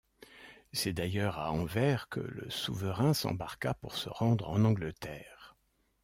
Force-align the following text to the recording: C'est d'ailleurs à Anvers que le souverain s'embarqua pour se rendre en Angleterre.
C'est 0.73 0.93
d'ailleurs 0.93 1.37
à 1.37 1.51
Anvers 1.51 2.09
que 2.09 2.21
le 2.21 2.49
souverain 2.49 3.13
s'embarqua 3.13 3.75
pour 3.75 3.93
se 3.95 4.09
rendre 4.09 4.49
en 4.49 4.65
Angleterre. 4.65 5.55